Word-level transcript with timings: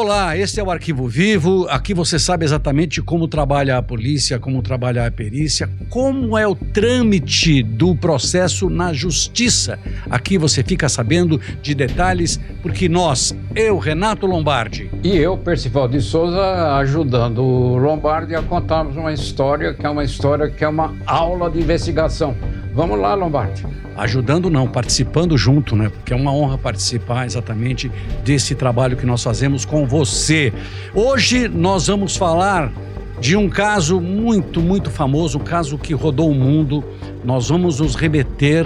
Olá, 0.00 0.36
este 0.36 0.60
é 0.60 0.62
o 0.62 0.70
Arquivo 0.70 1.08
Vivo. 1.08 1.66
Aqui 1.68 1.92
você 1.92 2.20
sabe 2.20 2.44
exatamente 2.44 3.02
como 3.02 3.26
trabalha 3.26 3.76
a 3.76 3.82
polícia, 3.82 4.38
como 4.38 4.62
trabalha 4.62 5.04
a 5.04 5.10
perícia, 5.10 5.68
como 5.90 6.38
é 6.38 6.46
o 6.46 6.54
trâmite 6.54 7.64
do 7.64 7.96
processo 7.96 8.70
na 8.70 8.92
justiça. 8.92 9.76
Aqui 10.08 10.38
você 10.38 10.62
fica 10.62 10.88
sabendo 10.88 11.40
de 11.60 11.74
detalhes, 11.74 12.38
porque 12.62 12.88
nós, 12.88 13.36
eu, 13.56 13.76
Renato 13.76 14.24
Lombardi. 14.24 14.88
E 15.02 15.16
eu, 15.16 15.36
Percival 15.36 15.88
de 15.88 16.00
Souza, 16.00 16.76
ajudando 16.76 17.42
o 17.42 17.76
Lombardi 17.76 18.36
a 18.36 18.42
contarmos 18.42 18.96
uma 18.96 19.12
história 19.12 19.74
que 19.74 19.84
é 19.84 19.90
uma 19.90 20.04
história 20.04 20.48
que 20.48 20.62
é 20.62 20.68
uma 20.68 20.94
aula 21.06 21.50
de 21.50 21.58
investigação. 21.58 22.36
Vamos 22.78 22.98
lá, 23.00 23.12
Lombardi 23.12 23.66
ajudando 23.96 24.48
não, 24.48 24.68
participando 24.68 25.36
junto, 25.36 25.74
né? 25.74 25.88
Porque 25.88 26.12
é 26.12 26.16
uma 26.16 26.32
honra 26.32 26.56
participar 26.56 27.26
exatamente 27.26 27.90
desse 28.24 28.54
trabalho 28.54 28.96
que 28.96 29.04
nós 29.04 29.20
fazemos 29.20 29.64
com 29.64 29.84
você. 29.84 30.52
Hoje 30.94 31.48
nós 31.48 31.88
vamos 31.88 32.16
falar 32.16 32.72
de 33.20 33.36
um 33.36 33.48
caso 33.48 34.00
muito, 34.00 34.60
muito 34.60 34.88
famoso, 34.88 35.38
um 35.38 35.42
caso 35.42 35.76
que 35.76 35.94
rodou 35.94 36.30
o 36.30 36.34
mundo. 36.34 36.84
Nós 37.24 37.48
vamos 37.48 37.80
nos 37.80 37.96
remeter 37.96 38.64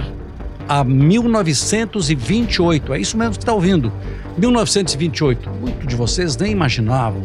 a 0.69 0.83
1928. 0.83 2.93
É 2.93 2.99
isso 2.99 3.17
mesmo 3.17 3.33
que 3.33 3.39
está 3.39 3.53
ouvindo. 3.53 3.91
1928. 4.37 5.49
Muito 5.49 5.87
de 5.87 5.95
vocês 5.95 6.37
nem 6.37 6.51
imaginavam 6.51 7.23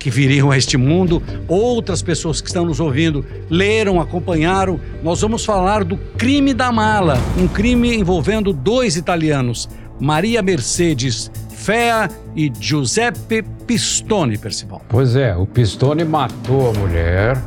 que 0.00 0.10
viriam 0.10 0.50
a 0.50 0.56
este 0.56 0.78
mundo, 0.78 1.22
outras 1.46 2.02
pessoas 2.02 2.40
que 2.40 2.48
estão 2.48 2.64
nos 2.64 2.80
ouvindo 2.80 3.24
leram, 3.50 4.00
acompanharam. 4.00 4.80
Nós 5.02 5.20
vamos 5.20 5.44
falar 5.44 5.84
do 5.84 5.98
crime 6.16 6.54
da 6.54 6.72
mala, 6.72 7.18
um 7.38 7.46
crime 7.46 7.94
envolvendo 7.94 8.52
dois 8.52 8.96
italianos, 8.96 9.68
Maria 10.00 10.42
Mercedes 10.42 11.30
Fea 11.50 12.08
e 12.34 12.50
Giuseppe 12.58 13.42
Pistone, 13.66 14.38
Percival. 14.38 14.80
Pois 14.88 15.14
é, 15.14 15.36
o 15.36 15.46
Pistone 15.46 16.04
matou 16.04 16.70
a 16.70 16.72
mulher, 16.72 17.40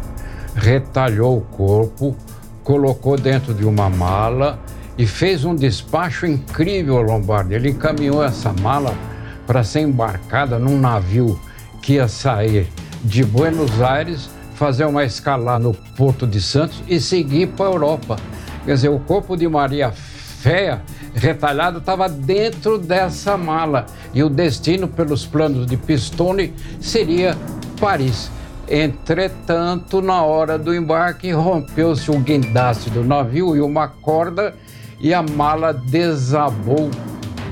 retalhou 0.53 1.39
o 1.39 1.41
corpo, 1.41 2.15
colocou 2.63 3.17
dentro 3.17 3.55
de 3.55 3.65
uma 3.65 3.89
mala 3.89 4.59
e 4.95 5.07
fez 5.07 5.43
um 5.43 5.55
despacho 5.55 6.27
incrível, 6.27 7.01
Lombardi. 7.01 7.55
Ele 7.55 7.71
encaminhou 7.71 8.23
essa 8.23 8.53
mala 8.61 8.95
para 9.47 9.63
ser 9.63 9.79
embarcada 9.79 10.59
num 10.59 10.79
navio 10.79 11.39
que 11.83 11.93
ia 11.93 12.07
sair 12.07 12.67
de 13.03 13.23
Buenos 13.23 13.81
Aires, 13.81 14.29
fazer 14.55 14.85
uma 14.85 15.03
escala 15.03 15.59
no 15.59 15.73
Porto 15.73 16.25
de 16.25 16.41
Santos 16.41 16.81
e 16.87 16.99
seguir 16.99 17.49
para 17.49 17.65
a 17.65 17.69
Europa. 17.69 18.17
Quer 18.65 18.75
dizer, 18.75 18.89
o 18.89 18.99
corpo 18.99 19.35
de 19.35 19.47
Maria 19.47 19.91
Féia, 19.91 20.81
retalhado, 21.13 21.79
estava 21.79 22.07
dentro 22.07 22.77
dessa 22.77 23.37
mala. 23.37 23.85
E 24.13 24.23
o 24.23 24.29
destino, 24.29 24.87
pelos 24.87 25.25
planos 25.25 25.67
de 25.67 25.75
Pistone, 25.75 26.53
seria 26.79 27.37
Paris. 27.79 28.31
Entretanto, 28.69 30.01
na 30.01 30.23
hora 30.23 30.57
do 30.57 30.73
embarque, 30.73 31.31
rompeu-se 31.31 32.09
o 32.09 32.17
guindaste 32.17 32.89
do 32.89 33.03
navio 33.03 33.55
e 33.57 33.61
uma 33.61 33.89
corda, 33.89 34.55
e 35.01 35.13
a 35.13 35.21
mala 35.21 35.73
desabou 35.73 36.89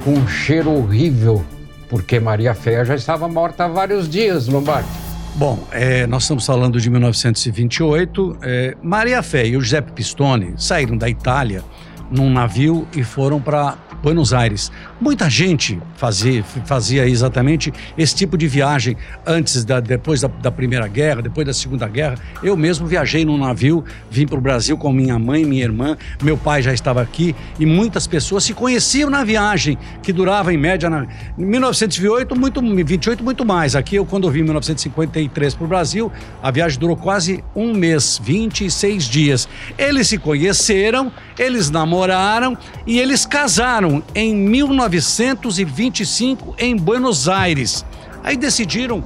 com 0.06 0.12
um 0.14 0.28
cheiro 0.28 0.72
horrível 0.72 1.44
porque 1.92 2.22
Maria 2.22 2.56
Féia 2.56 2.86
já 2.86 2.96
estava 2.96 3.28
morta 3.28 3.66
há 3.66 3.68
vários 3.68 4.08
dias, 4.08 4.48
Lombardi. 4.48 4.88
Bom, 5.36 5.60
é, 5.74 6.08
nós 6.08 6.24
estamos 6.24 6.46
falando 6.46 6.80
de 6.80 6.90
1928. 6.90 8.38
É, 8.42 8.78
Maria 8.82 9.22
Féia 9.22 9.48
e 9.48 9.58
o 9.58 9.62
Giuseppe 9.62 9.92
Pistone 9.92 10.54
saíram 10.56 10.98
da 10.98 11.10
Itália 11.10 11.62
num 12.10 12.30
navio 12.30 12.88
e 12.96 13.04
foram 13.04 13.42
para 13.42 13.78
Buenos 14.02 14.34
Aires. 14.34 14.72
Muita 15.00 15.30
gente 15.30 15.80
fazia, 15.96 16.44
fazia 16.66 17.08
exatamente 17.08 17.72
esse 17.98 18.16
tipo 18.16 18.38
de 18.38 18.48
viagem 18.48 18.98
antes 19.26 19.64
da, 19.64 19.80
depois 19.80 20.22
da, 20.22 20.28
da, 20.28 20.52
Primeira 20.52 20.88
Guerra, 20.88 21.22
depois 21.22 21.46
da 21.46 21.54
Segunda 21.54 21.88
Guerra. 21.88 22.16
Eu 22.42 22.58
mesmo 22.58 22.88
viajei 22.88 23.24
num 23.24 23.38
navio, 23.38 23.84
vim 24.10 24.26
para 24.26 24.38
o 24.38 24.42
Brasil 24.42 24.78
com 24.78 24.92
minha 24.92 25.20
mãe, 25.20 25.46
minha 25.46 25.64
irmã, 25.64 25.96
meu 26.24 26.38
pai 26.38 26.62
já 26.62 26.74
estava 26.74 27.02
aqui 27.02 27.36
e 27.60 27.66
muitas 27.66 28.08
pessoas 28.08 28.44
se 28.44 28.54
conheciam 28.54 29.10
na 29.10 29.24
viagem, 29.24 29.78
que 30.02 30.12
durava 30.12 30.52
em 30.54 30.58
média 30.58 30.90
em 31.38 31.46
1928 31.46 32.36
muito, 32.36 32.62
28 32.62 33.24
muito 33.24 33.46
mais. 33.46 33.76
Aqui 33.76 33.96
eu 33.96 34.06
quando 34.06 34.30
vim 34.32 34.40
em 34.40 34.44
1953 34.44 35.56
para 35.56 35.66
o 35.66 35.68
Brasil, 35.68 36.12
a 36.42 36.50
viagem 36.50 36.80
durou 36.80 36.96
quase 36.96 37.44
um 37.56 37.74
mês, 37.74 38.20
26 38.24 39.04
dias. 39.06 39.48
Eles 39.78 40.08
se 40.08 40.18
conheceram, 40.18 41.12
eles 41.38 41.70
namoraram 41.70 42.58
e 42.86 43.00
eles 43.00 43.26
casaram 43.26 43.91
em 44.14 44.36
1925 44.36 46.54
em 46.58 46.76
Buenos 46.76 47.28
Aires. 47.28 47.84
Aí 48.24 48.38
decidiram 48.38 49.04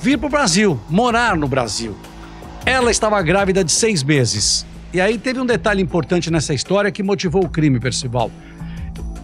vir 0.00 0.18
para 0.18 0.26
o 0.26 0.30
Brasil, 0.30 0.80
morar 0.90 1.36
no 1.36 1.46
Brasil. 1.46 1.96
Ela 2.64 2.90
estava 2.90 3.22
grávida 3.22 3.62
de 3.62 3.70
seis 3.70 4.02
meses. 4.02 4.66
E 4.92 5.00
aí 5.00 5.18
teve 5.18 5.38
um 5.38 5.46
detalhe 5.46 5.82
importante 5.82 6.30
nessa 6.30 6.54
história 6.54 6.90
que 6.90 7.02
motivou 7.02 7.44
o 7.44 7.48
crime, 7.48 7.78
Percival. 7.78 8.30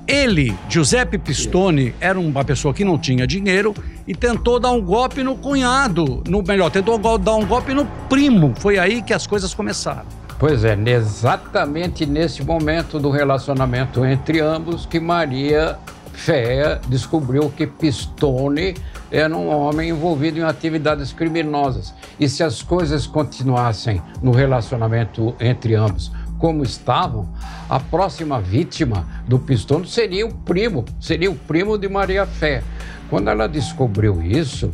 Ele, 0.06 0.56
Giuseppe 0.68 1.16
Pistone, 1.16 1.94
era 2.00 2.18
uma 2.18 2.44
pessoa 2.44 2.74
que 2.74 2.84
não 2.84 2.98
tinha 2.98 3.26
dinheiro 3.26 3.72
e 4.06 4.14
tentou 4.14 4.58
dar 4.58 4.72
um 4.72 4.80
golpe 4.80 5.22
no 5.22 5.36
cunhado, 5.36 6.22
no 6.28 6.42
melhor, 6.42 6.70
tentou 6.70 6.98
dar 7.18 7.36
um 7.36 7.46
golpe 7.46 7.72
no 7.72 7.86
primo. 8.08 8.52
Foi 8.58 8.78
aí 8.78 9.00
que 9.00 9.14
as 9.14 9.26
coisas 9.26 9.54
começaram. 9.54 10.04
Pois 10.38 10.64
é, 10.64 10.76
exatamente 10.86 12.04
nesse 12.04 12.42
momento 12.42 12.98
do 12.98 13.10
relacionamento 13.10 14.04
entre 14.04 14.40
ambos 14.40 14.84
que 14.84 14.98
Maria 14.98 15.78
Féia 16.12 16.80
descobriu 16.88 17.48
que 17.50 17.66
Pistone 17.66 18.74
era 19.10 19.36
um 19.36 19.48
homem 19.48 19.90
envolvido 19.90 20.38
em 20.38 20.42
atividades 20.42 21.12
criminosas. 21.12 21.94
E 22.18 22.28
se 22.28 22.42
as 22.42 22.60
coisas 22.60 23.06
continuassem 23.06 24.02
no 24.22 24.32
relacionamento 24.32 25.34
entre 25.38 25.74
ambos 25.74 26.10
como 26.42 26.64
estavam, 26.64 27.28
a 27.70 27.78
próxima 27.78 28.40
vítima 28.40 29.06
do 29.28 29.38
Pistone 29.38 29.86
seria 29.86 30.26
o 30.26 30.34
primo, 30.34 30.84
seria 31.00 31.30
o 31.30 31.36
primo 31.36 31.78
de 31.78 31.88
Maria 31.88 32.26
Fé. 32.26 32.64
Quando 33.08 33.30
ela 33.30 33.48
descobriu 33.48 34.20
isso, 34.20 34.72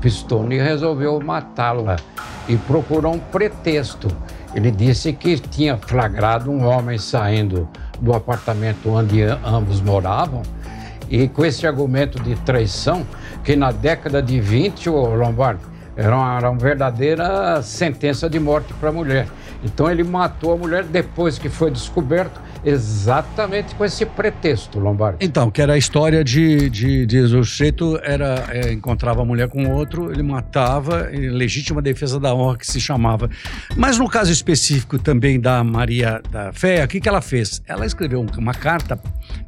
Pistone 0.00 0.58
resolveu 0.58 1.18
matá-la 1.20 1.96
e 2.48 2.56
procurou 2.56 3.14
um 3.14 3.18
pretexto. 3.18 4.06
Ele 4.54 4.70
disse 4.70 5.12
que 5.12 5.36
tinha 5.40 5.76
flagrado 5.76 6.52
um 6.52 6.64
homem 6.64 6.98
saindo 6.98 7.68
do 8.00 8.14
apartamento 8.14 8.88
onde 8.88 9.20
ambos 9.44 9.80
moravam 9.80 10.42
e 11.10 11.26
com 11.26 11.44
esse 11.44 11.66
argumento 11.66 12.22
de 12.22 12.36
traição, 12.36 13.04
que 13.42 13.56
na 13.56 13.72
década 13.72 14.22
de 14.22 14.40
20, 14.40 14.88
o 14.88 15.16
Lombardi, 15.16 15.62
era 15.96 16.14
uma, 16.14 16.36
era 16.36 16.48
uma 16.48 16.60
verdadeira 16.60 17.60
sentença 17.60 18.30
de 18.30 18.38
morte 18.38 18.72
para 18.74 18.90
a 18.90 18.92
mulher. 18.92 19.26
Então 19.62 19.90
ele 19.90 20.04
matou 20.04 20.52
a 20.52 20.56
mulher 20.56 20.84
depois 20.84 21.38
que 21.38 21.48
foi 21.48 21.70
descoberto 21.70 22.40
exatamente 22.64 23.74
com 23.74 23.84
esse 23.84 24.04
pretexto, 24.04 24.78
Lombardi. 24.78 25.24
Então, 25.24 25.50
que 25.50 25.62
era 25.62 25.74
a 25.74 25.78
história 25.78 26.24
de, 26.24 26.68
de, 26.68 27.06
de 27.06 27.18
o 27.20 27.44
sujeito 27.44 27.98
era, 28.02 28.44
é, 28.50 28.72
encontrava 28.72 29.22
a 29.22 29.24
mulher 29.24 29.48
com 29.48 29.70
outro, 29.72 30.10
ele 30.10 30.22
matava, 30.22 31.08
em 31.12 31.28
legítima 31.30 31.80
defesa 31.80 32.18
da 32.18 32.34
honra 32.34 32.56
que 32.58 32.66
se 32.66 32.80
chamava. 32.80 33.30
Mas 33.76 33.98
no 33.98 34.08
caso 34.08 34.32
específico 34.32 34.98
também 34.98 35.40
da 35.40 35.62
Maria 35.62 36.20
da 36.30 36.52
Fé, 36.52 36.84
o 36.84 36.88
que, 36.88 37.00
que 37.00 37.08
ela 37.08 37.20
fez? 37.20 37.62
Ela 37.66 37.86
escreveu 37.86 38.24
uma 38.36 38.54
carta 38.54 38.98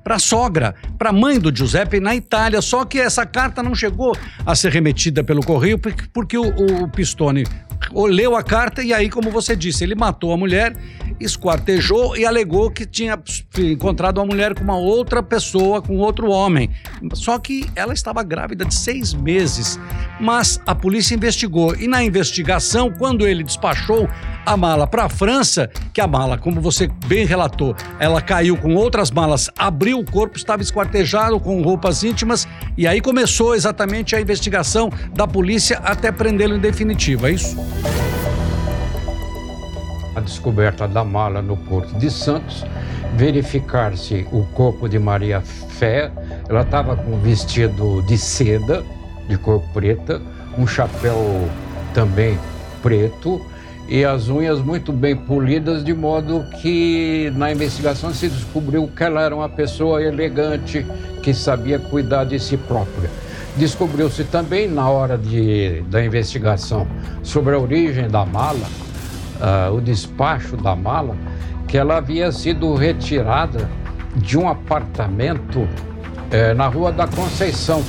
para 0.03 0.17
a 0.17 0.19
sogra, 0.19 0.75
para 0.99 1.11
a 1.11 1.13
mãe 1.13 1.39
do 1.39 1.55
Giuseppe 1.55 2.01
na 2.01 2.15
Itália, 2.15 2.61
só 2.63 2.85
que 2.85 2.99
essa 2.99 3.27
carta 3.27 3.63
não 3.63 3.75
chegou 3.75 4.17
a 4.45 4.55
ser 4.55 4.73
remetida 4.73 5.23
pelo 5.25 5.43
correio 5.43 5.79
porque, 5.79 6.05
porque 6.13 6.39
o, 6.39 6.83
o 6.83 6.89
Pistone 6.89 7.45
leu 7.95 8.37
a 8.37 8.43
carta 8.43 8.83
e 8.83 8.93
aí, 8.93 9.09
como 9.09 9.31
você 9.31 9.57
disse, 9.57 9.85
ele 9.85 9.95
matou 9.95 10.33
a 10.33 10.37
mulher, 10.37 10.77
esquartejou 11.19 12.17
e 12.17 12.25
alegou 12.25 12.71
que 12.71 12.87
tinha 12.87 13.21
encontrado 13.59 14.19
uma 14.19 14.27
mulher 14.27 14.55
com 14.55 14.63
uma 14.63 14.77
outra 14.77 15.23
pessoa, 15.23 15.83
com 15.83 15.97
outro 15.99 16.29
homem. 16.31 16.71
Só 17.15 17.39
que 17.39 17.69
ela 17.75 17.93
estava 17.93 18.23
grávida 18.23 18.65
de 18.65 18.75
seis 18.75 19.13
meses. 19.13 19.79
Mas 20.21 20.61
a 20.67 20.75
polícia 20.75 21.15
investigou 21.15 21.75
e 21.77 21.87
na 21.87 22.03
investigação, 22.03 22.91
quando 22.91 23.27
ele 23.27 23.43
despachou 23.43 24.09
a 24.45 24.57
mala 24.57 24.87
para 24.87 25.05
a 25.05 25.09
França, 25.09 25.71
que 25.93 26.01
a 26.01 26.07
mala, 26.07 26.39
como 26.39 26.61
você 26.61 26.89
bem 27.07 27.25
relatou, 27.25 27.75
ela 27.99 28.21
caiu 28.21 28.57
com 28.57 28.75
outras 28.75 29.11
malas, 29.11 29.51
abriu 29.59 29.99
o 29.99 30.05
corpo, 30.05 30.37
estava 30.37 30.63
esquartejado 30.63 31.39
com 31.39 31.63
roupas 31.63 32.03
íntimas 32.03 32.49
e 32.77 32.87
aí 32.87 33.01
começou 33.01 33.55
exatamente 33.55 34.17
a 34.17 34.21
investigação 34.21 34.91
da 35.15 35.27
polícia 35.27 35.79
até 35.79 36.11
prendê-lo 36.11 36.57
em 36.57 36.61
definitivo, 36.61 37.27
é 37.27 37.33
isso? 37.33 37.57
A 40.15 40.21
descoberta 40.21 40.89
da 40.89 41.05
mala 41.05 41.41
no 41.41 41.57
Porto 41.57 41.97
de 41.99 42.11
Santos, 42.11 42.65
verificar-se 43.15 44.27
o 44.33 44.45
corpo 44.55 44.89
de 44.89 44.99
Maria 44.99 45.41
Fé, 45.41 46.11
ela 46.49 46.63
estava 46.63 46.97
com 46.97 47.19
vestido 47.21 48.03
de 48.03 48.19
seda, 48.19 48.85
de 49.29 49.39
cor 49.39 49.61
preta, 49.73 50.21
um 50.59 50.67
chapéu 50.67 51.49
também 51.95 52.39
preto 52.83 53.41
e 53.91 54.05
as 54.05 54.29
unhas 54.29 54.61
muito 54.61 54.93
bem 54.93 55.17
polidas, 55.17 55.83
de 55.83 55.93
modo 55.93 56.45
que 56.63 57.33
na 57.35 57.51
investigação 57.51 58.15
se 58.15 58.29
descobriu 58.29 58.87
que 58.87 59.03
ela 59.03 59.21
era 59.21 59.35
uma 59.35 59.49
pessoa 59.49 60.01
elegante, 60.01 60.87
que 61.25 61.35
sabia 61.35 61.77
cuidar 61.77 62.23
de 62.23 62.39
si 62.39 62.57
própria. 62.57 63.11
Descobriu-se 63.57 64.23
também, 64.23 64.69
na 64.69 64.89
hora 64.89 65.19
de, 65.19 65.83
da 65.91 66.05
investigação 66.05 66.87
sobre 67.21 67.57
a 67.57 67.59
origem 67.59 68.09
da 68.09 68.25
mala, 68.25 68.69
uh, 69.41 69.75
o 69.75 69.81
despacho 69.81 70.57
da 70.57 70.77
mala, 70.77 71.17
que 71.67 71.77
ela 71.77 71.97
havia 71.97 72.31
sido 72.31 72.73
retirada 72.77 73.69
de 74.15 74.39
um 74.39 74.49
apartamento 74.49 75.59
uh, 75.59 76.55
na 76.55 76.69
Rua 76.69 76.93
da 76.93 77.09
Conceição. 77.09 77.83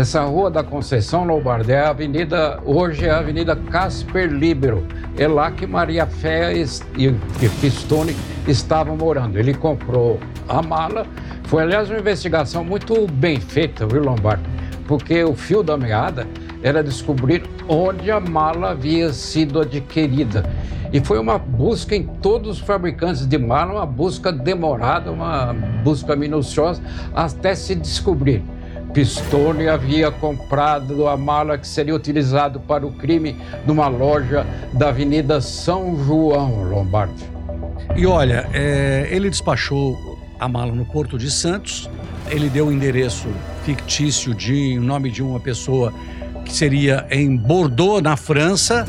Essa 0.00 0.22
Rua 0.22 0.50
da 0.50 0.62
Conceição, 0.62 1.24
Lombardi, 1.24 1.72
é 1.72 1.80
a 1.80 1.90
avenida, 1.90 2.58
hoje 2.64 3.04
é 3.04 3.10
a 3.10 3.18
Avenida 3.18 3.54
Casper 3.54 4.32
Libero. 4.32 4.82
É 5.18 5.28
lá 5.28 5.50
que 5.50 5.66
Maria 5.66 6.06
Fé 6.06 6.54
e 6.56 7.48
Pistone 7.60 8.16
estavam 8.48 8.96
morando. 8.96 9.38
Ele 9.38 9.52
comprou 9.52 10.18
a 10.48 10.62
mala. 10.62 11.06
Foi, 11.44 11.64
aliás, 11.64 11.90
uma 11.90 11.98
investigação 11.98 12.64
muito 12.64 13.06
bem 13.08 13.38
feita, 13.38 13.86
viu, 13.86 14.02
Lombardi? 14.02 14.42
Porque 14.88 15.22
o 15.22 15.34
fio 15.34 15.62
da 15.62 15.76
meada 15.76 16.26
era 16.62 16.82
descobrir 16.82 17.42
onde 17.68 18.10
a 18.10 18.18
mala 18.18 18.70
havia 18.70 19.12
sido 19.12 19.60
adquirida. 19.60 20.48
E 20.94 21.00
foi 21.00 21.18
uma 21.18 21.36
busca 21.36 21.94
em 21.94 22.04
todos 22.04 22.52
os 22.52 22.58
fabricantes 22.58 23.26
de 23.26 23.36
mala, 23.36 23.74
uma 23.74 23.86
busca 23.86 24.32
demorada, 24.32 25.12
uma 25.12 25.52
busca 25.84 26.16
minuciosa, 26.16 26.80
até 27.14 27.54
se 27.54 27.74
descobrir. 27.74 28.42
Pistone 28.92 29.68
havia 29.68 30.10
comprado 30.10 31.06
a 31.06 31.16
mala 31.16 31.56
que 31.56 31.66
seria 31.66 31.94
utilizado 31.94 32.58
para 32.58 32.84
o 32.84 32.92
crime 32.92 33.36
numa 33.64 33.86
loja 33.86 34.44
da 34.72 34.88
Avenida 34.88 35.40
São 35.40 36.04
João, 36.04 36.64
Lombardi. 36.64 37.24
E 37.96 38.04
olha, 38.04 38.48
é, 38.52 39.08
ele 39.10 39.30
despachou 39.30 40.18
a 40.38 40.48
mala 40.48 40.72
no 40.72 40.84
Porto 40.84 41.18
de 41.18 41.30
Santos, 41.30 41.88
ele 42.28 42.48
deu 42.48 42.66
o 42.66 42.72
endereço 42.72 43.28
fictício 43.64 44.34
de 44.34 44.78
o 44.78 44.82
nome 44.82 45.10
de 45.10 45.22
uma 45.22 45.38
pessoa 45.38 45.92
que 46.44 46.52
seria 46.52 47.06
em 47.10 47.36
Bordeaux, 47.36 48.02
na 48.02 48.16
França. 48.16 48.86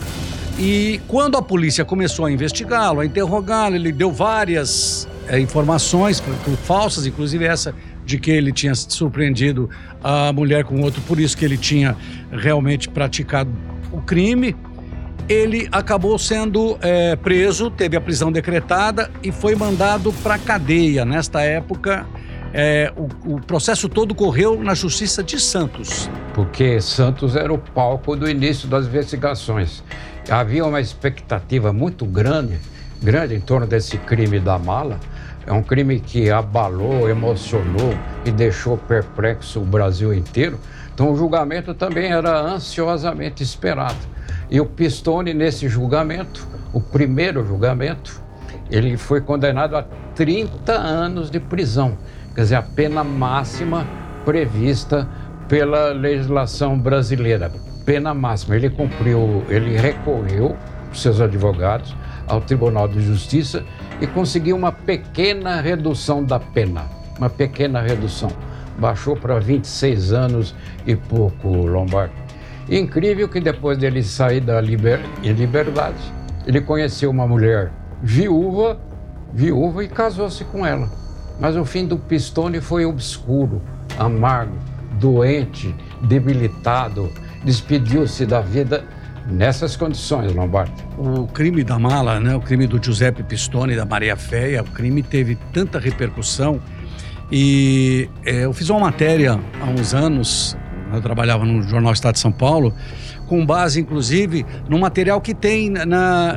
E 0.57 0.99
quando 1.07 1.37
a 1.37 1.41
polícia 1.41 1.85
começou 1.85 2.25
a 2.25 2.31
investigá-lo, 2.31 2.99
a 3.01 3.05
interrogá-lo, 3.05 3.75
ele 3.75 3.91
deu 3.91 4.11
várias 4.11 5.07
é, 5.27 5.39
informações 5.39 6.21
falsas, 6.65 7.05
inclusive 7.05 7.45
essa 7.45 7.73
de 8.11 8.19
que 8.19 8.29
ele 8.29 8.51
tinha 8.51 8.75
surpreendido 8.75 9.69
a 10.03 10.33
mulher 10.33 10.65
com 10.65 10.81
outro, 10.81 11.01
por 11.03 11.19
isso 11.19 11.37
que 11.37 11.45
ele 11.45 11.57
tinha 11.57 11.95
realmente 12.31 12.89
praticado 12.89 13.49
o 13.91 14.01
crime. 14.01 14.55
Ele 15.29 15.69
acabou 15.71 16.19
sendo 16.19 16.77
é, 16.81 17.15
preso, 17.15 17.71
teve 17.71 17.95
a 17.95 18.01
prisão 18.01 18.31
decretada 18.31 19.09
e 19.23 19.31
foi 19.31 19.55
mandado 19.55 20.11
para 20.21 20.37
cadeia. 20.37 21.05
Nesta 21.05 21.41
época, 21.41 22.05
é, 22.53 22.91
o, 22.97 23.35
o, 23.35 23.39
processo 23.39 23.87
todo 23.87 24.13
correu 24.13 24.61
na 24.61 24.73
Justiça 24.73 25.23
de 25.23 25.39
Santos. 25.39 26.09
Porque 26.33 26.81
Santos 26.81 27.37
era 27.37 27.53
o 27.53 27.57
palco 27.57 28.15
do 28.17 28.29
início 28.29 28.67
das 28.67 28.87
investigações. 28.87 29.81
Havia 30.29 30.65
uma 30.65 30.81
expectativa 30.81 31.71
muito 31.71 32.05
grande, 32.05 32.57
grande 33.01 33.35
em 33.35 33.39
torno 33.39 33.65
desse 33.65 33.97
crime 33.97 34.37
da 34.37 34.59
mala. 34.59 34.99
É 35.45 35.51
um 35.51 35.63
crime 35.63 35.99
que 35.99 36.29
abalou, 36.29 37.09
emocionou 37.09 37.93
e 38.23 38.31
deixou 38.31 38.77
perplexo 38.77 39.59
o 39.59 39.65
Brasil 39.65 40.13
inteiro. 40.13 40.59
Então 40.93 41.11
o 41.11 41.15
julgamento 41.15 41.73
também 41.73 42.11
era 42.11 42.39
ansiosamente 42.39 43.41
esperado. 43.41 43.97
E 44.49 44.59
o 44.59 44.65
Pistone, 44.65 45.33
nesse 45.33 45.67
julgamento, 45.67 46.47
o 46.73 46.79
primeiro 46.79 47.45
julgamento, 47.45 48.21
ele 48.69 48.97
foi 48.97 49.21
condenado 49.21 49.75
a 49.75 49.83
30 50.15 50.73
anos 50.73 51.31
de 51.31 51.39
prisão. 51.39 51.97
Quer 52.35 52.41
dizer, 52.41 52.55
a 52.55 52.61
pena 52.61 53.03
máxima 53.03 53.87
prevista 54.23 55.07
pela 55.47 55.91
legislação 55.91 56.77
brasileira. 56.77 57.51
Pena 57.85 58.13
máxima. 58.13 58.55
Ele 58.55 58.69
cumpriu, 58.69 59.43
ele 59.49 59.75
recorreu, 59.77 60.55
seus 60.93 61.19
advogados, 61.19 61.95
ao 62.31 62.39
Tribunal 62.39 62.87
de 62.87 63.01
Justiça 63.01 63.65
e 63.99 64.07
conseguiu 64.07 64.55
uma 64.55 64.71
pequena 64.71 65.59
redução 65.59 66.23
da 66.23 66.39
pena. 66.39 66.85
Uma 67.17 67.29
pequena 67.29 67.81
redução. 67.81 68.31
Baixou 68.79 69.17
para 69.17 69.37
26 69.37 70.13
anos 70.13 70.55
e 70.87 70.95
pouco, 70.95 71.49
Lombardi. 71.49 72.13
Incrível 72.69 73.27
que 73.27 73.41
depois 73.41 73.77
dele 73.77 74.01
sair 74.01 74.39
da 74.39 74.61
liber... 74.61 75.01
em 75.21 75.33
liberdade, 75.33 76.01
ele 76.47 76.61
conheceu 76.61 77.09
uma 77.09 77.27
mulher 77.27 77.71
viúva, 78.01 78.79
viúva 79.33 79.83
e 79.83 79.89
casou-se 79.89 80.43
com 80.45 80.65
ela. 80.65 80.89
Mas 81.39 81.57
o 81.57 81.65
fim 81.65 81.85
do 81.85 81.97
Pistone 81.97 82.61
foi 82.61 82.85
obscuro, 82.85 83.61
amargo, 83.99 84.57
doente, 84.93 85.75
debilitado. 86.01 87.11
Despediu-se 87.43 88.25
da 88.25 88.39
vida 88.39 88.85
nessas 89.27 89.75
condições, 89.75 90.33
Lombardi. 90.33 90.73
O 90.97 91.27
crime 91.27 91.63
da 91.63 91.77
mala, 91.77 92.19
né, 92.19 92.35
o 92.35 92.41
crime 92.41 92.67
do 92.67 92.83
Giuseppe 92.83 93.23
Pistone 93.23 93.73
e 93.73 93.75
da 93.75 93.85
Maria 93.85 94.15
Feia, 94.15 94.61
o 94.61 94.65
crime 94.65 95.03
teve 95.03 95.37
tanta 95.53 95.79
repercussão. 95.79 96.61
E 97.31 98.09
é, 98.25 98.45
eu 98.45 98.53
fiz 98.53 98.69
uma 98.69 98.79
matéria 98.79 99.39
há 99.61 99.65
uns 99.65 99.93
anos, 99.93 100.57
eu 100.93 101.01
trabalhava 101.01 101.45
no 101.45 101.63
Jornal 101.63 101.93
Estado 101.93 102.15
de 102.15 102.19
São 102.19 102.31
Paulo, 102.31 102.73
com 103.27 103.45
base 103.45 103.79
inclusive 103.79 104.45
no 104.67 104.77
material 104.77 105.21
que 105.21 105.33
tem 105.33 105.69
na, 105.69 105.85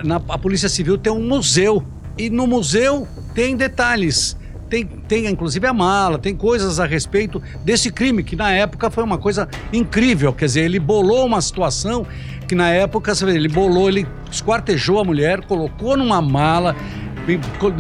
na 0.05 0.17
a 0.29 0.39
Polícia 0.39 0.69
Civil 0.69 0.97
tem 0.97 1.13
um 1.13 1.27
museu. 1.27 1.85
E 2.17 2.31
no 2.31 2.47
museu 2.47 3.09
tem 3.35 3.57
detalhes 3.57 4.37
tem, 4.75 4.85
tem 4.85 5.27
inclusive 5.27 5.65
a 5.69 5.73
mala, 5.73 6.19
tem 6.19 6.35
coisas 6.35 6.81
a 6.81 6.87
respeito 6.87 7.41
desse 7.65 7.93
crime, 7.93 8.25
que 8.25 8.35
na 8.35 8.51
época 8.51 8.91
foi 8.91 9.05
uma 9.05 9.19
coisa 9.19 9.49
incrível. 9.73 10.33
Quer 10.33 10.47
dizer, 10.47 10.65
ele 10.65 10.81
bolou 10.81 11.25
uma 11.27 11.41
situação 11.41 12.05
que 12.49 12.57
na 12.57 12.71
época, 12.71 13.13
ele 13.23 13.49
bolou, 13.49 13.89
ele 13.89 14.07
esquartejou 14.31 14.99
a 14.99 15.05
mulher, 15.05 15.43
colocou 15.47 15.97
numa 15.97 16.21
mala, 16.21 16.75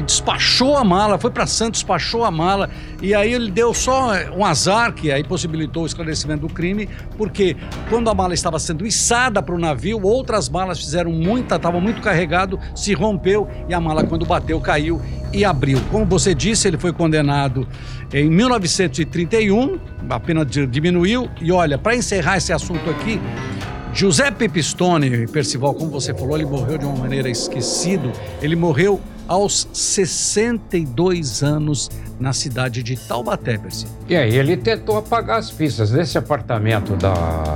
despachou 0.06 0.76
a 0.76 0.84
mala, 0.84 1.18
foi 1.18 1.30
para 1.30 1.46
Santos, 1.46 1.80
despachou 1.80 2.24
a 2.24 2.30
mala, 2.30 2.70
e 3.02 3.14
aí 3.14 3.32
ele 3.32 3.50
deu 3.50 3.74
só 3.74 4.12
um 4.34 4.44
azar 4.44 4.94
que 4.94 5.12
aí 5.12 5.22
possibilitou 5.22 5.82
o 5.82 5.86
esclarecimento 5.86 6.46
do 6.46 6.52
crime, 6.52 6.88
porque 7.18 7.56
quando 7.90 8.08
a 8.08 8.14
mala 8.14 8.32
estava 8.32 8.58
sendo 8.58 8.86
içada 8.86 9.42
para 9.42 9.54
o 9.54 9.58
navio, 9.58 10.00
outras 10.02 10.48
malas 10.48 10.78
fizeram 10.78 11.10
muita, 11.10 11.56
estava 11.56 11.78
muito 11.78 12.00
carregado, 12.00 12.58
se 12.74 12.94
rompeu 12.94 13.48
e 13.68 13.74
a 13.74 13.80
mala 13.80 14.04
quando 14.04 14.24
bateu 14.24 14.60
caiu 14.60 15.00
e 15.34 15.44
abriu. 15.44 15.80
Como 15.90 16.04
você 16.04 16.34
disse, 16.34 16.68
ele 16.68 16.78
foi 16.78 16.92
condenado 16.92 17.66
em 18.12 18.30
1931, 18.30 19.78
a 20.08 20.20
pena 20.20 20.44
diminuiu, 20.44 21.28
e 21.40 21.50
olha, 21.50 21.76
para 21.76 21.96
encerrar 21.96 22.36
esse 22.36 22.52
assunto 22.52 22.88
aqui, 22.88 23.20
Giuseppe 23.92 24.48
Pistone, 24.48 25.26
Percival, 25.28 25.74
como 25.74 25.90
você 25.90 26.12
falou, 26.14 26.36
ele 26.36 26.46
morreu 26.46 26.78
de 26.78 26.84
uma 26.84 26.96
maneira 26.96 27.28
esquecido. 27.28 28.10
Ele 28.42 28.56
morreu 28.56 29.00
aos 29.26 29.68
62 29.72 31.42
anos 31.42 31.90
na 32.18 32.32
cidade 32.32 32.82
de 32.82 32.96
Taubaté, 32.96 33.58
Percival. 33.58 33.94
E 34.08 34.16
aí 34.16 34.36
ele 34.36 34.56
tentou 34.56 34.96
apagar 34.96 35.38
as 35.38 35.50
pistas. 35.50 35.90
Nesse 35.90 36.16
apartamento 36.16 36.94
da 36.96 37.12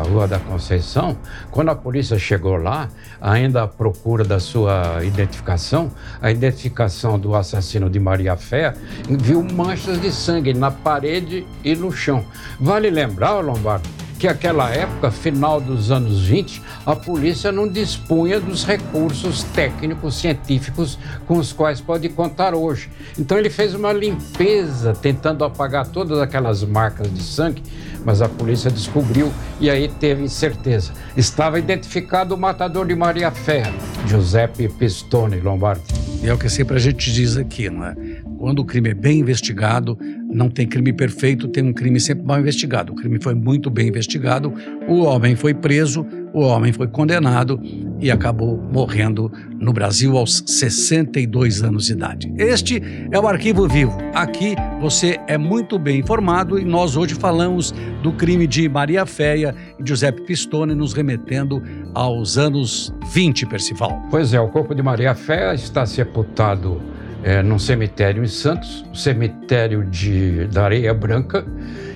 Rua 0.08 0.26
da 0.26 0.38
Conceição, 0.38 1.16
quando 1.50 1.70
a 1.70 1.74
polícia 1.74 2.18
chegou 2.18 2.56
lá, 2.56 2.88
ainda 3.20 3.62
à 3.62 3.68
procura 3.68 4.24
da 4.24 4.40
sua 4.40 5.04
identificação, 5.04 5.90
a 6.20 6.30
identificação 6.30 7.18
do 7.18 7.34
assassino 7.34 7.88
de 7.88 8.00
Maria 8.00 8.36
Fé, 8.36 8.74
viu 9.08 9.42
manchas 9.42 10.00
de 10.00 10.10
sangue 10.10 10.52
na 10.52 10.70
parede 10.70 11.46
e 11.64 11.74
no 11.76 11.92
chão. 11.92 12.24
Vale 12.58 12.90
lembrar, 12.90 13.40
Lombardo, 13.40 13.88
que 14.18 14.26
aquela 14.26 14.68
época, 14.70 15.10
final 15.10 15.60
dos 15.60 15.90
anos 15.90 16.22
20, 16.22 16.60
a 16.84 16.96
polícia 16.96 17.52
não 17.52 17.68
dispunha 17.68 18.40
dos 18.40 18.64
recursos 18.64 19.44
técnicos, 19.44 20.16
científicos 20.16 20.98
com 21.26 21.38
os 21.38 21.52
quais 21.52 21.80
pode 21.80 22.08
contar 22.08 22.54
hoje. 22.54 22.90
Então 23.16 23.38
ele 23.38 23.48
fez 23.48 23.74
uma 23.74 23.92
limpeza 23.92 24.92
tentando 24.92 25.44
apagar 25.44 25.86
todas 25.86 26.18
aquelas 26.18 26.64
marcas 26.64 27.12
de 27.14 27.22
sangue, 27.22 27.62
mas 28.04 28.20
a 28.20 28.28
polícia 28.28 28.70
descobriu 28.70 29.32
e 29.60 29.70
aí 29.70 29.88
teve 29.88 30.28
certeza. 30.28 30.92
Estava 31.16 31.58
identificado 31.58 32.34
o 32.34 32.38
matador 32.38 32.86
de 32.86 32.96
Maria 32.96 33.30
Ferra, 33.30 33.72
Giuseppe 34.06 34.68
Pistone 34.68 35.40
Lombardi. 35.40 35.82
E 36.22 36.28
é 36.28 36.34
o 36.34 36.38
que 36.38 36.48
sempre 36.48 36.76
a 36.76 36.80
gente 36.80 37.12
diz 37.12 37.36
aqui, 37.36 37.70
não 37.70 37.86
é? 37.86 37.94
Quando 38.38 38.60
o 38.60 38.64
crime 38.64 38.90
é 38.90 38.94
bem 38.94 39.18
investigado, 39.18 39.98
não 40.30 40.48
tem 40.48 40.64
crime 40.64 40.92
perfeito, 40.92 41.48
tem 41.48 41.64
um 41.64 41.72
crime 41.72 41.98
sempre 41.98 42.24
mal 42.24 42.38
investigado. 42.38 42.92
O 42.92 42.96
crime 42.96 43.18
foi 43.20 43.34
muito 43.34 43.68
bem 43.68 43.88
investigado, 43.88 44.54
o 44.86 45.00
homem 45.02 45.34
foi 45.34 45.52
preso, 45.52 46.06
o 46.32 46.42
homem 46.42 46.72
foi 46.72 46.86
condenado 46.86 47.60
e 47.98 48.12
acabou 48.12 48.56
morrendo 48.56 49.32
no 49.58 49.72
Brasil 49.72 50.16
aos 50.16 50.44
62 50.46 51.64
anos 51.64 51.86
de 51.86 51.94
idade. 51.94 52.32
Este 52.38 52.80
é 53.10 53.18
o 53.18 53.26
Arquivo 53.26 53.66
Vivo. 53.66 53.98
Aqui 54.14 54.54
você 54.80 55.18
é 55.26 55.36
muito 55.36 55.76
bem 55.76 55.98
informado 55.98 56.60
e 56.60 56.64
nós 56.64 56.96
hoje 56.96 57.16
falamos 57.16 57.74
do 58.04 58.12
crime 58.12 58.46
de 58.46 58.68
Maria 58.68 59.04
Féia 59.04 59.52
e 59.80 59.86
Giuseppe 59.86 60.22
Pistone, 60.22 60.76
nos 60.76 60.92
remetendo 60.92 61.60
aos 61.92 62.38
anos 62.38 62.94
20, 63.12 63.46
Percival. 63.46 64.00
Pois 64.10 64.32
é, 64.32 64.40
o 64.40 64.48
corpo 64.48 64.76
de 64.76 64.82
Maria 64.82 65.14
Féia 65.14 65.54
está 65.54 65.84
sepultado 65.84 66.80
é, 67.22 67.42
num 67.42 67.58
cemitério 67.58 68.22
em 68.22 68.28
Santos, 68.28 68.84
cemitério 68.94 69.84
de, 69.84 70.46
da 70.46 70.64
Areia 70.64 70.94
Branca. 70.94 71.44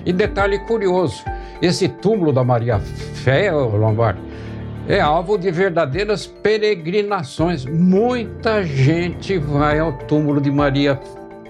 E 0.05 0.11
detalhe 0.11 0.59
curioso: 0.59 1.23
esse 1.61 1.87
túmulo 1.87 2.31
da 2.31 2.43
Maria 2.43 2.79
Féia, 2.79 3.53
Lombardi, 3.53 4.21
é 4.87 4.99
alvo 4.99 5.37
de 5.37 5.49
verdadeiras 5.49 6.27
peregrinações. 6.27 7.65
Muita 7.65 8.63
gente 8.63 9.37
vai 9.37 9.79
ao 9.79 9.93
túmulo 9.93 10.41
de 10.41 10.51
Maria 10.51 10.99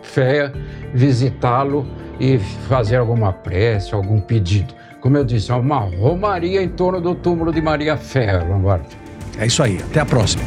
Féia 0.01 0.53
visitá-lo 0.93 1.87
e 2.19 2.37
fazer 2.67 2.97
alguma 2.97 3.33
prece, 3.33 3.93
algum 3.95 4.19
pedido. 4.19 4.73
Como 5.01 5.17
eu 5.17 5.25
disse, 5.25 5.51
é 5.51 5.55
uma 5.55 5.79
romaria 5.79 6.61
em 6.61 6.69
torno 6.69 7.01
do 7.01 7.15
túmulo 7.15 7.51
de 7.51 7.61
Maria 7.61 7.97
Féia, 7.97 8.43
Lombardi. 8.43 8.95
É 9.37 9.47
isso 9.47 9.63
aí. 9.63 9.79
Até 9.89 9.99
a 9.99 10.05
próxima. 10.05 10.43